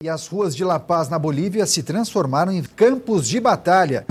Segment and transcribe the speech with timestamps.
[0.00, 4.06] E as ruas de La Paz, na Bolívia, se transformaram em campos de batalha.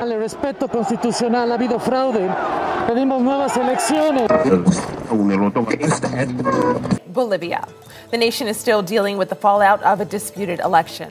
[0.00, 2.20] El respeto constitucional, ha habido fraude.
[2.86, 4.28] Pedimos nuevas elecciones.
[7.06, 7.62] Bolivia.
[8.10, 11.08] The nation is still dealing with the fallout of a disputed election.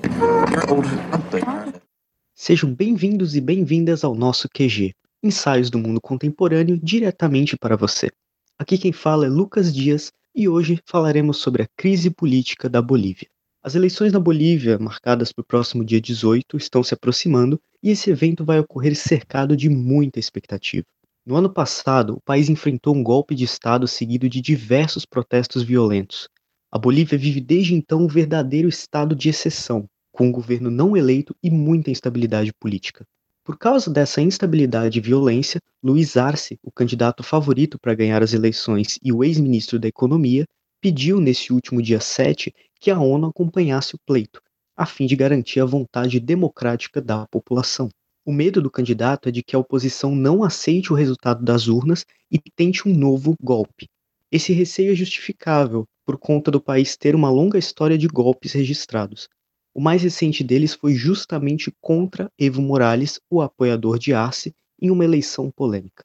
[2.36, 4.94] Sejam bem-vindos e bem-vindas ao nosso QG,
[5.24, 8.12] ensaios do mundo contemporâneo diretamente para você.
[8.60, 13.30] Aqui quem fala é Lucas Dias e hoje falaremos sobre a crise política da Bolívia.
[13.64, 18.12] As eleições na Bolívia, marcadas para o próximo dia 18, estão se aproximando e esse
[18.12, 20.86] evento vai ocorrer cercado de muita expectativa.
[21.26, 26.28] No ano passado, o país enfrentou um golpe de Estado seguido de diversos protestos violentos.
[26.70, 31.34] A Bolívia vive desde então um verdadeiro estado de exceção, com um governo não eleito
[31.42, 33.06] e muita instabilidade política.
[33.46, 38.98] Por causa dessa instabilidade e violência, Luiz Arce, o candidato favorito para ganhar as eleições
[39.04, 40.46] e o ex-ministro da Economia,
[40.82, 44.42] pediu nesse último dia 7 que a ONU acompanhasse o pleito,
[44.76, 47.88] a fim de garantir a vontade democrática da população.
[48.26, 52.04] O medo do candidato é de que a oposição não aceite o resultado das urnas
[52.32, 53.88] e tente um novo golpe.
[54.32, 59.30] Esse receio é justificável por conta do país ter uma longa história de golpes registrados.
[59.78, 65.04] O mais recente deles foi justamente contra Evo Morales, o apoiador de Arce, em uma
[65.04, 66.02] eleição polêmica.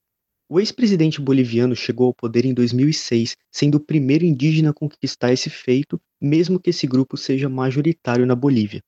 [0.49, 5.49] O ex-presidente boliviano chegou ao poder em 2006, sendo o primeiro indígena a conquistar esse
[5.49, 8.83] feito, mesmo que esse grupo seja majoritário na Bolívia.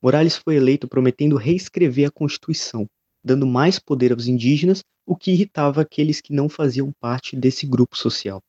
[0.00, 2.86] Morales foi eleito prometendo reescrever a Constituição,
[3.24, 7.98] dando mais poder aos indígenas, o que irritava aqueles que não faziam parte desse grupo
[7.98, 8.40] social.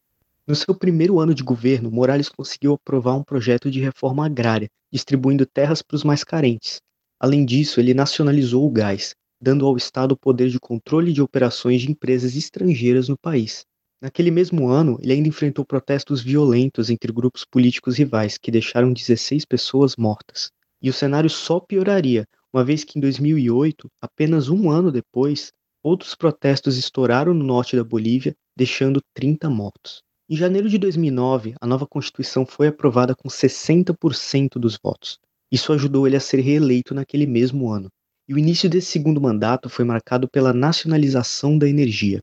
[0.51, 5.45] No seu primeiro ano de governo, Morales conseguiu aprovar um projeto de reforma agrária, distribuindo
[5.45, 6.81] terras para os mais carentes.
[7.17, 11.81] Além disso, ele nacionalizou o gás, dando ao Estado o poder de controle de operações
[11.81, 13.63] de empresas estrangeiras no país.
[14.01, 19.45] Naquele mesmo ano, ele ainda enfrentou protestos violentos entre grupos políticos rivais, que deixaram 16
[19.45, 20.51] pessoas mortas.
[20.81, 26.13] E o cenário só pioraria, uma vez que em 2008, apenas um ano depois, outros
[26.13, 30.01] protestos estouraram no norte da Bolívia, deixando 30 mortos.
[30.31, 35.19] Em janeiro de 2009, a nova Constituição foi aprovada com 60% dos votos.
[35.51, 37.89] Isso ajudou ele a ser reeleito naquele mesmo ano.
[38.29, 42.21] E o início desse segundo mandato foi marcado pela nacionalização da energia.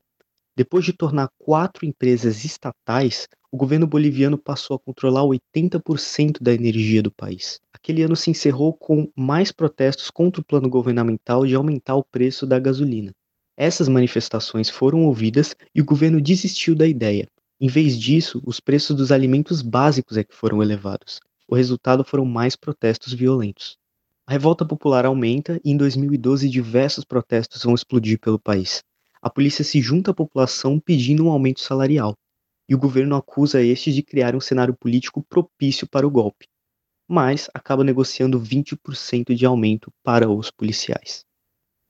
[0.57, 7.03] Depois de tornar quatro empresas estatais, o governo boliviano passou a controlar 80% da energia
[7.03, 7.59] do país.
[7.71, 12.47] Aquele ano se encerrou com mais protestos contra o plano governamental de aumentar o preço
[12.47, 13.11] da gasolina.
[13.55, 17.27] Essas manifestações foram ouvidas e o governo desistiu da ideia.
[17.61, 21.19] Em vez disso, os preços dos alimentos básicos é que foram elevados.
[21.45, 23.77] O resultado foram mais protestos violentos.
[24.25, 28.81] A revolta popular aumenta e em 2012 diversos protestos vão explodir pelo país.
[29.21, 32.15] A polícia se junta à população pedindo um aumento salarial,
[32.69, 36.47] e o governo acusa estes de criar um cenário político propício para o golpe,
[37.09, 41.25] mas acaba negociando 20% de aumento para os policiais.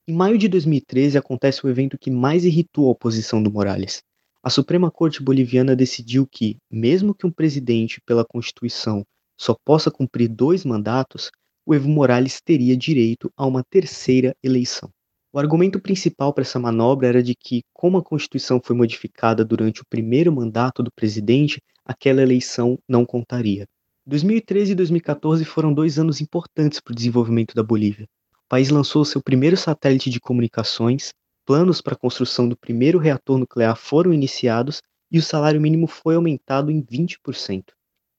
[0.07, 4.01] Em maio de 2013 acontece o evento que mais irritou a oposição do Morales.
[4.41, 9.05] A Suprema Corte Boliviana decidiu que, mesmo que um presidente, pela Constituição,
[9.37, 11.29] só possa cumprir dois mandatos,
[11.65, 14.89] o Evo Morales teria direito a uma terceira eleição.
[15.33, 19.81] O argumento principal para essa manobra era de que, como a Constituição foi modificada durante
[19.81, 23.67] o primeiro mandato do presidente, aquela eleição não contaria.
[24.05, 28.07] 2013 e 2014 foram dois anos importantes para o desenvolvimento da Bolívia.
[28.33, 31.13] O país lançou seu primeiro satélite de comunicações,
[31.49, 36.13] planos para a construção do primeiro reator nuclear foram iniciados e o salário mínimo foi
[36.13, 37.63] aumentado em 20%.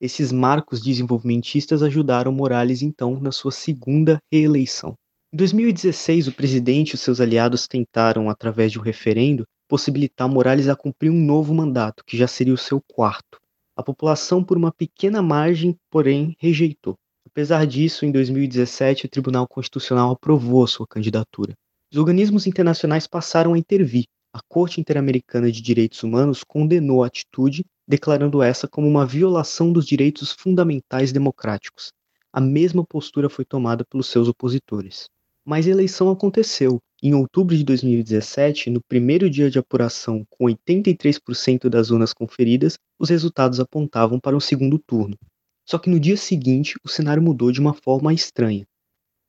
[0.01, 4.97] Esses marcos desenvolvimentistas ajudaram Morales então na sua segunda reeleição.
[5.33, 10.75] Em 2016, o presidente e seus aliados tentaram, através de um referendo, possibilitar Morales a
[10.75, 13.39] cumprir um novo mandato, que já seria o seu quarto.
[13.77, 16.97] A população, por uma pequena margem, porém, rejeitou.
[17.25, 21.55] Apesar disso, em 2017, o Tribunal Constitucional aprovou a sua candidatura.
[21.93, 24.05] Os organismos internacionais passaram a intervir.
[24.33, 29.85] A Corte Interamericana de Direitos Humanos condenou a atitude declarando essa como uma violação dos
[29.85, 31.91] direitos fundamentais democráticos.
[32.33, 35.09] A mesma postura foi tomada pelos seus opositores.
[35.45, 36.79] Mas a eleição aconteceu.
[37.03, 43.09] Em outubro de 2017, no primeiro dia de apuração, com 83% das urnas conferidas, os
[43.09, 45.17] resultados apontavam para um segundo turno.
[45.69, 48.65] Só que no dia seguinte, o cenário mudou de uma forma estranha.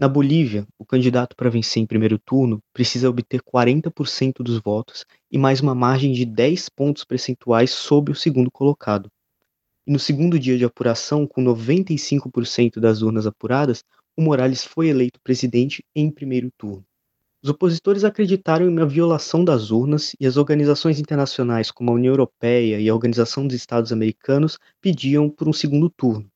[0.01, 5.37] Na Bolívia, o candidato para vencer em primeiro turno precisa obter 40% dos votos e
[5.37, 9.11] mais uma margem de 10 pontos percentuais sobre o segundo colocado.
[9.85, 13.83] E no segundo dia de apuração, com 95% das urnas apuradas,
[14.17, 16.83] o Morales foi eleito presidente em primeiro turno.
[17.43, 22.13] Os opositores acreditaram em uma violação das urnas e as organizações internacionais como a União
[22.13, 26.30] Europeia e a Organização dos Estados Americanos pediam por um segundo turno.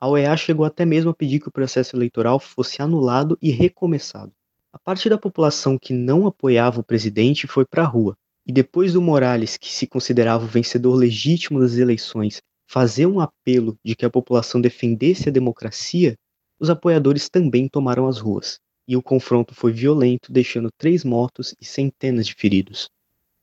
[0.00, 4.32] A OEA chegou até mesmo a pedir que o processo eleitoral fosse anulado e recomeçado.
[4.72, 8.16] A parte da população que não apoiava o presidente foi para a rua,
[8.46, 13.76] e depois do Morales, que se considerava o vencedor legítimo das eleições, fazer um apelo
[13.84, 16.16] de que a população defendesse a democracia,
[16.58, 18.58] os apoiadores também tomaram as ruas
[18.90, 22.90] e o confronto foi violento, deixando três mortos e centenas de feridos.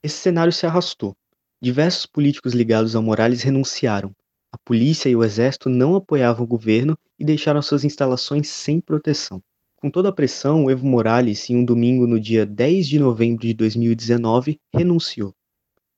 [0.02, 1.16] Esse cenário se arrastou.
[1.58, 4.12] Diversos políticos ligados ao Morales renunciaram.
[4.50, 9.42] A polícia e o exército não apoiavam o governo e deixaram suas instalações sem proteção.
[9.76, 13.54] Com toda a pressão, Evo Morales, em um domingo no dia 10 de novembro de
[13.54, 15.34] 2019, renunciou.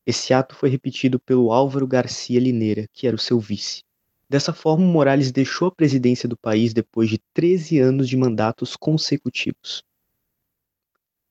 [0.05, 3.83] Esse ato foi repetido pelo Álvaro Garcia Lineira, que era o seu vice.
[4.29, 9.83] Dessa forma, Morales deixou a presidência do país depois de 13 anos de mandatos consecutivos.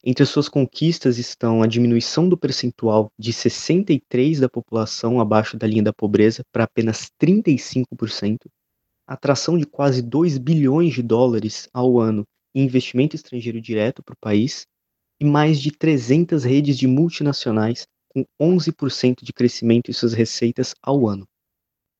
[0.01, 5.84] Entre suas conquistas estão a diminuição do percentual de 63% da população abaixo da linha
[5.84, 8.48] da pobreza para apenas 35%,
[9.06, 12.24] a atração de quase 2 bilhões de dólares ao ano
[12.56, 14.66] em investimento estrangeiro direto para o país
[15.19, 21.07] e mais de 300 redes de multinacionais com 11% de crescimento em suas receitas ao
[21.07, 21.28] ano.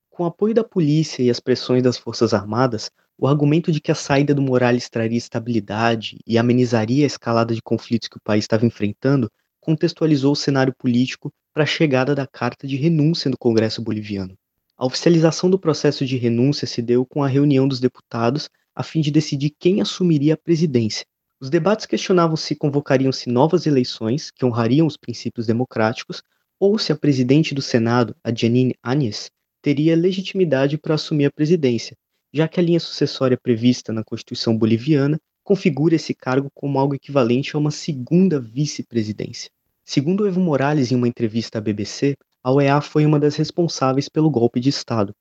[0.10, 2.90] Com o apoio da polícia e as pressões das Forças Armadas,
[3.22, 7.62] o argumento de que a saída do Morales traria estabilidade e amenizaria a escalada de
[7.62, 9.30] conflitos que o país estava enfrentando
[9.60, 14.38] contextualizou o cenário político para a chegada da carta de renúncia no Congresso boliviano.
[14.78, 19.02] A oficialização do processo de renúncia se deu com a reunião dos deputados a fim
[19.02, 21.06] de decidir quem assumiria a presidência.
[21.42, 26.24] Os debates questionavam se convocariam-se novas eleições que honrariam os princípios democráticos
[26.58, 29.30] ou se a presidente do Senado, a Janine Áñez,
[29.62, 31.98] teria legitimidade para assumir a presidência,
[32.34, 37.56] já que a linha sucessória prevista na Constituição boliviana configura esse cargo como algo equivalente
[37.56, 39.50] a uma segunda vice-presidência.
[39.84, 44.30] Segundo Evo Morales em uma entrevista à BBC, a OEA foi uma das responsáveis pelo
[44.30, 45.14] golpe de Estado.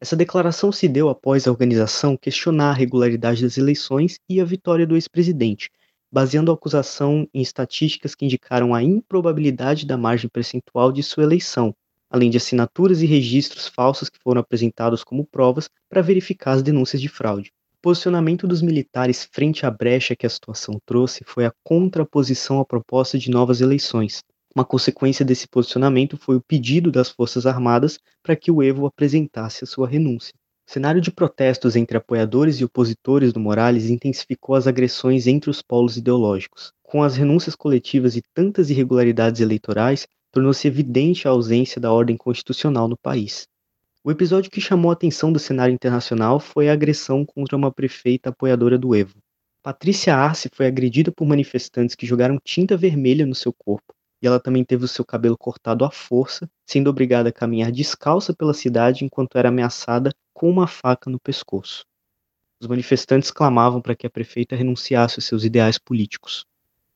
[0.00, 4.86] Essa declaração se deu após a organização questionar a regularidade das eleições e a vitória
[4.86, 5.70] do ex-presidente,
[6.12, 11.74] baseando a acusação em estatísticas que indicaram a improbabilidade da margem percentual de sua eleição,
[12.10, 17.00] além de assinaturas e registros falsos que foram apresentados como provas para verificar as denúncias
[17.00, 17.52] de fraude.
[17.74, 22.64] O posicionamento dos militares frente à brecha que a situação trouxe foi a contraposição à
[22.64, 24.22] proposta de novas eleições.
[24.54, 29.62] Uma consequência desse posicionamento foi o pedido das Forças Armadas para que o Evo apresentasse
[29.62, 30.32] a sua renúncia.
[30.68, 35.62] O cenário de protestos entre apoiadores e opositores do Morales intensificou as agressões entre os
[35.62, 36.72] polos ideológicos.
[36.82, 42.86] Com as renúncias coletivas e tantas irregularidades eleitorais, tornou-se evidente a ausência da ordem constitucional
[42.86, 43.48] no país.
[44.04, 48.28] O episódio que chamou a atenção do cenário internacional foi a agressão contra uma prefeita
[48.28, 49.16] apoiadora do Evo.
[49.62, 54.38] Patrícia Arce foi agredida por manifestantes que jogaram tinta vermelha no seu corpo, e ela
[54.38, 59.06] também teve o seu cabelo cortado à força, sendo obrigada a caminhar descalça pela cidade
[59.06, 61.82] enquanto era ameaçada com uma faca no pescoço.
[62.60, 66.44] Os manifestantes clamavam para que a prefeita renunciasse aos seus ideais políticos.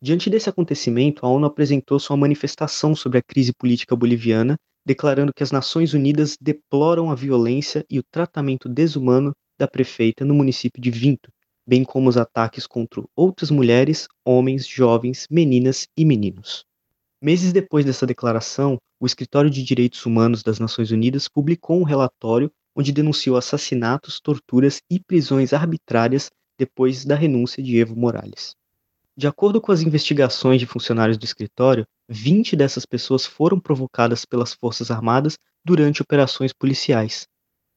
[0.02, 5.42] Diante desse acontecimento, a ONU apresentou sua manifestação sobre a crise política boliviana, declarando que
[5.42, 10.90] as Nações Unidas deploram a violência e o tratamento desumano da prefeita no município de
[10.90, 11.30] Vinto,
[11.66, 16.64] bem como os ataques contra outras mulheres, homens, jovens, meninas e meninos.
[17.22, 22.50] Meses depois dessa declaração, o Escritório de Direitos Humanos das Nações Unidas publicou um relatório
[22.74, 28.58] onde denunciou assassinatos, torturas e prisões arbitrárias depois da renúncia de Evo Morales.
[29.20, 34.54] De acordo com as investigações de funcionários do escritório, 20 dessas pessoas foram provocadas pelas
[34.54, 37.26] Forças Armadas durante operações policiais.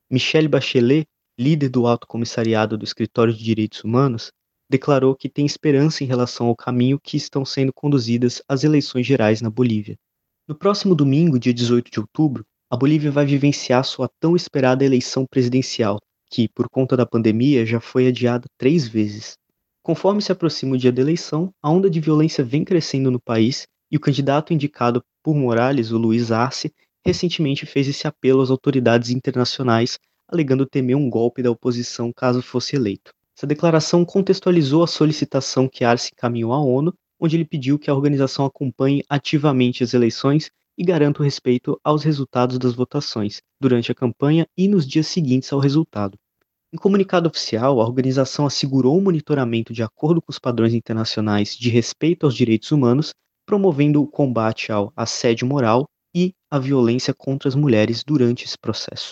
[0.09, 1.05] Michelle Bachelet,
[1.37, 4.31] líder do Alto Comissariado do Escritório de Direitos Humanos,
[4.69, 9.41] declarou que tem esperança em relação ao caminho que estão sendo conduzidas as eleições gerais
[9.41, 9.97] na Bolívia.
[10.47, 15.25] No próximo domingo, dia 18 de outubro, a Bolívia vai vivenciar sua tão esperada eleição
[15.29, 15.99] presidencial,
[16.31, 19.33] que, por conta da pandemia, já foi adiada três vezes.
[19.83, 23.67] Conforme se aproxima o dia da eleição, a onda de violência vem crescendo no país
[23.91, 26.73] e o candidato indicado por Morales, o Luiz Arce,
[27.05, 32.77] recentemente fez esse apelo às autoridades internacionais, alegando temer um golpe da oposição caso fosse
[32.77, 33.11] eleito.
[33.37, 37.93] Essa declaração contextualizou a solicitação que Arce encaminhou à ONU, onde ele pediu que a
[37.93, 43.95] organização acompanhe ativamente as eleições e garanta o respeito aos resultados das votações durante a
[43.95, 46.17] campanha e nos dias seguintes ao resultado.
[46.73, 51.69] Em comunicado oficial, a organização assegurou o monitoramento de acordo com os padrões internacionais de
[51.69, 53.11] respeito aos direitos humanos,
[53.45, 59.11] promovendo o combate ao assédio moral e à violência contra as mulheres durante esse processo.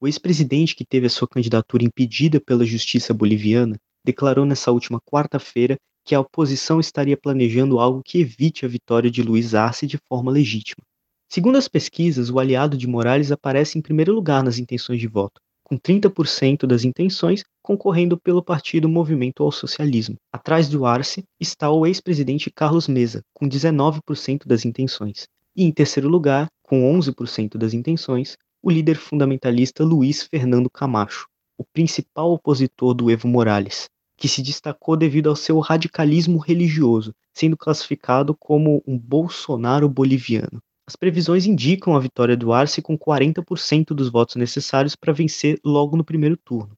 [0.00, 5.76] O ex-presidente que teve a sua candidatura impedida pela justiça boliviana declarou nessa última quarta-feira
[6.06, 10.32] que a oposição estaria planejando algo que evite a vitória de Luiz Arce de forma
[10.32, 10.82] legítima.
[11.30, 15.38] Segundo as pesquisas, o aliado de Morales aparece em primeiro lugar nas intenções de voto,
[15.66, 20.14] com 30% das intenções concorrendo pelo partido Movimento ao Socialismo.
[20.32, 25.26] Atrás do Arce está o ex-presidente Carlos Mesa, com 19% das intenções.
[25.56, 31.26] E em terceiro lugar, com 11% das intenções, o líder fundamentalista Luiz Fernando Camacho,
[31.58, 37.56] o principal opositor do Evo Morales, que se destacou devido ao seu radicalismo religioso, sendo
[37.56, 40.62] classificado como um Bolsonaro boliviano.
[40.88, 45.96] As previsões indicam a vitória do Arce com 40% dos votos necessários para vencer logo
[45.96, 46.76] no primeiro turno.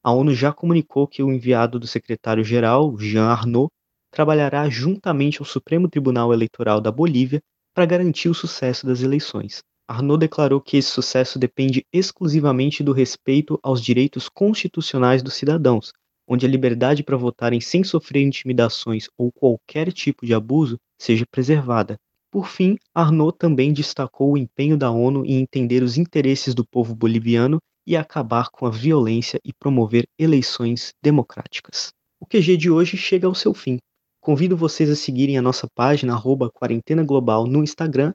[0.00, 3.68] A ONU já comunicou que o enviado do secretário-geral, Jean Arnaud,
[4.12, 7.40] trabalhará juntamente ao Supremo Tribunal Eleitoral da Bolívia
[7.74, 9.58] para garantir o sucesso das eleições.
[9.88, 15.92] Arnaud declarou que esse sucesso depende exclusivamente do respeito aos direitos constitucionais dos cidadãos,
[16.28, 21.98] onde a liberdade para votarem sem sofrer intimidações ou qualquer tipo de abuso seja preservada,
[22.30, 26.94] por fim, Arnaud também destacou o empenho da ONU em entender os interesses do povo
[26.94, 31.90] boliviano e acabar com a violência e promover eleições democráticas.
[32.20, 33.78] O QG de hoje chega ao seu fim.
[34.20, 38.12] Convido vocês a seguirem a nossa página arroba Quarentena Global no Instagram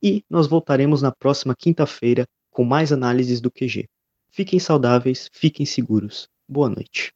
[0.00, 3.88] e nós voltaremos na próxima quinta-feira com mais análises do QG.
[4.30, 6.28] Fiquem saudáveis, fiquem seguros.
[6.48, 7.15] Boa noite.